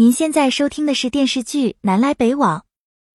[0.00, 2.60] 您现在收听的是电视剧《南来北往》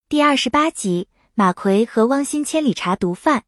[0.10, 1.08] 第二十八集。
[1.33, 3.46] 马奎和汪鑫千里查毒贩。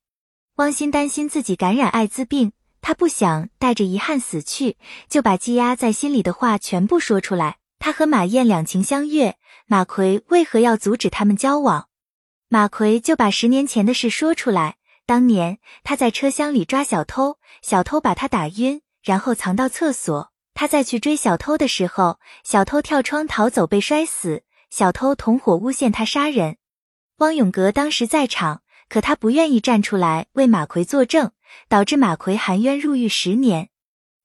[0.55, 4.77] 汪鑫担心自己感染艾滋病，他不想带着遗憾死去，
[5.09, 7.57] 就把积压在心里的话全部说出来。
[7.77, 9.35] 他和马燕两情相悦，
[9.67, 11.89] 马奎为何要阻止他们交往？
[12.47, 14.77] 马奎就把十年前的事说出来。
[15.05, 20.31] 当年他在车厢里抓小偷，小偷把他打晕，然后藏到厕所。
[20.55, 26.57] 他在去追小偷的时候，小偷跳窗逃走被摔死，小偷同伙诬陷他杀人。
[27.17, 31.31] 汪永革当时在场，可他不愿意站出来为马奎作证，
[31.67, 33.69] 导致马奎含冤入狱十年。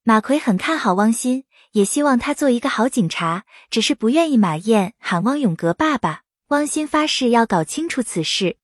[0.05, 6.23] 马奎很看好汪鑫，也希望他做一个好警察，只是不愿意马燕喊汪永革爸爸。
[6.49, 8.57] 汪鑫发誓要搞清楚此事。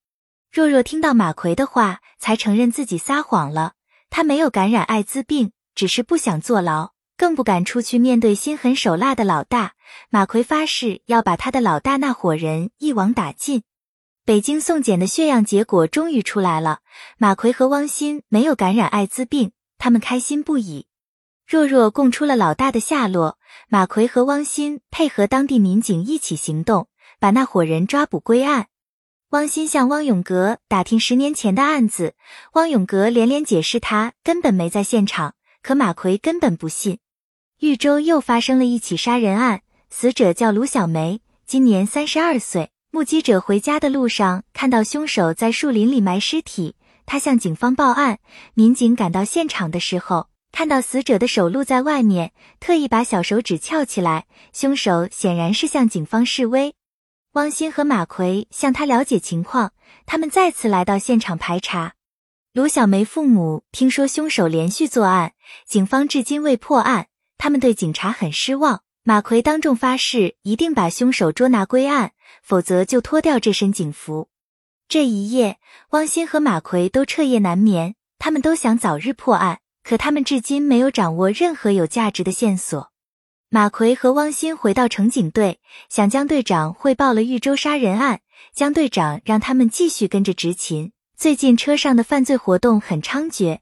[0.53, 3.75] 若若听到马奎的话，才承认自己撒谎了。
[4.09, 9.75] 他没有感染艾滋病，只是不想坐牢，更不敢出去面对心狠手辣的老大。
[10.11, 13.63] 马奎发誓要把他的老大那伙人一网打尽。
[14.25, 16.81] 北京送检的血样结果终于出来了，
[17.17, 20.87] 马奎和汪鑫没有感染艾滋病，他们开心不已。
[21.47, 26.89] 若若供出了老大的下落，马奎和汪鑫配合当地民警一起行动，
[27.21, 28.67] 把那伙人抓捕归案。
[29.31, 32.15] 汪鑫向汪永革打听十年前的案子，
[32.55, 36.99] 汪永革连连解释他根本没在现场，可马奎根本不信。
[37.61, 42.71] 豫州又发生了一起杀人案，死者叫卢小梅，今年三十二岁。
[42.91, 48.19] 目击者回家的路上看到凶手在树林里埋尸体，他向警方报案。
[48.53, 56.75] 民警赶到现场的时候，看到死者的手露在外面，特意把小手指翘起来，凶手显然是向警方示威。
[57.33, 59.73] 汪鑫和马奎向他了解情况，
[60.05, 61.95] 他们再次来到现场排查。
[62.53, 65.33] 卢小梅父母听说凶手连续作案，
[65.67, 67.07] 警方至今未破案，
[67.39, 68.83] 他们对警察很失望。
[69.03, 74.29] 马奎当众发誓，一定把凶手捉拿归案，否则就脱掉这身警服。
[74.89, 75.59] 这一夜，
[75.91, 82.91] 汪鑫和马奎都彻夜难眠，他们都想早日破案，可他们至今没有掌握任何有价值的线索。
[83.49, 88.23] 马奎和汪鑫回到城警队，向江队长汇报了豫州杀人案。
[88.53, 90.93] 江队长让他们继续跟着执勤。
[91.17, 93.61] 最近车上的犯罪活动很猖獗，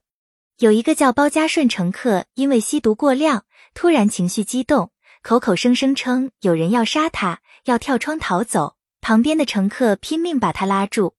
[0.58, 4.90] 有一个叫包家顺乘客，因为吸毒过量，突然情绪激动。
[5.22, 11.14] 口口声声称有人要杀他，要跳窗逃走，旁边的乘客拼命把他拉住。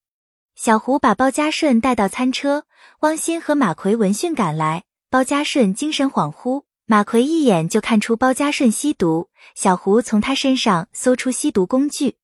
[0.55, 2.65] 小胡把包家顺带到餐车，
[2.99, 4.83] 汪鑫和马奎闻讯赶来。
[5.09, 9.29] 包家顺精神恍惚，马奎一眼就看出包家顺吸毒。
[9.55, 12.17] 小胡从他身上搜出吸毒工具。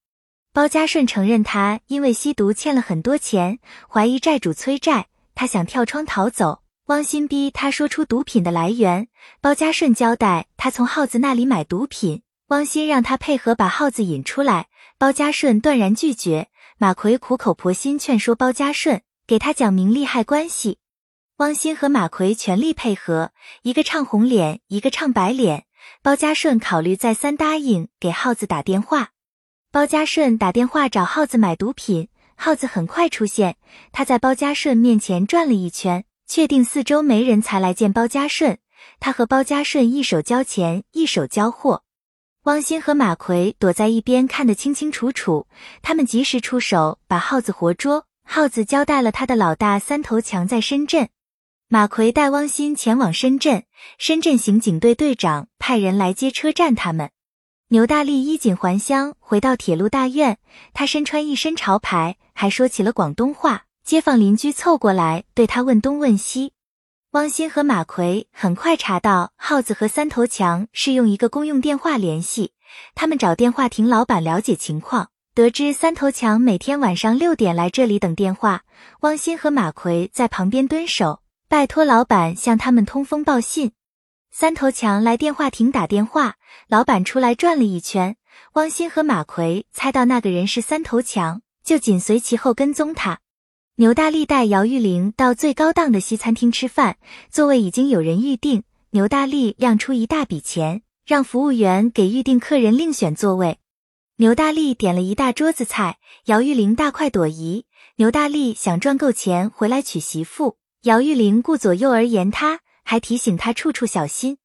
[0.53, 3.59] 包家顺承认他因为吸毒欠了很多钱，
[3.89, 6.60] 怀疑债主催债，他想跳窗逃走。
[6.87, 9.07] 汪鑫逼他说出毒品的来源，
[9.39, 16.49] 包家顺交代他从耗子那里买毒品，汪鑫让他配合把耗子引出来，包家顺断然拒绝。
[16.77, 20.79] 马奎苦口婆心劝说包家顺，给他讲明利害关系。
[21.37, 23.31] 汪鑫和马奎全力配合，
[23.61, 25.65] 一个唱红脸，一个唱白脸。
[26.01, 29.11] 包家顺考虑再三答应给耗子打电话。
[29.71, 33.55] 包家顺打电话找耗子买毒品，耗子很快出现，
[33.91, 36.03] 他在包家顺面前转了一圈。
[36.27, 38.57] 确定四周没人才来见包家顺，
[38.99, 41.83] 他和包家顺一手交钱一手交货。
[42.43, 45.47] 汪鑫和马奎躲在一边看得清清楚楚，
[45.81, 48.07] 他们及时出手把耗子活捉。
[48.23, 51.09] 耗子交代了他的老大三头强在深圳，
[51.67, 53.65] 马奎带汪鑫前往深圳，
[53.97, 57.09] 深圳刑警队队长派人来接车站他们。
[57.69, 60.37] 牛大力衣锦还乡回到铁路大院，
[60.73, 63.65] 他身穿一身潮牌，还说起了广东话。
[63.83, 66.53] 街坊邻居凑过来对他问东问西，
[67.11, 72.53] 汪鑫和马奎很快查到耗子和三头强是用一个公用电话联系，
[72.95, 78.63] 他们找电话亭老板了解情况，得知三头强每天晚上六点来这里等电话，
[79.01, 83.71] 汪鑫和马奎在旁边蹲守，拜托老板向他们通风报信。
[84.31, 86.35] 三头强来电话亭打电话，
[86.69, 88.15] 老板出来转了一圈，
[88.53, 93.19] 汪鑫和马奎猜到那个人是三头强，就紧随其后跟踪他。
[93.81, 96.99] 牛大力带姚玉玲到最高档的西餐厅吃饭，
[97.31, 98.61] 座位已经有人预定。
[98.91, 103.57] 牛大力亮出一大笔钱，让服务员给预定客人另选座位。
[104.17, 107.65] 牛大力点了一大桌子菜，姚玉玲大快朵颐。
[107.95, 114.37] 牛大力想赚够钱回来娶媳妇，姚玉玲顾左右而言他，还提醒他处处小心。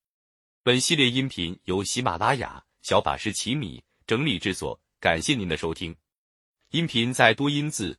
[0.62, 5.94] 本系列音频由喜马拉雅小法师奇米整理制作，感谢您的收听。
[6.70, 7.98] 音频在多音字。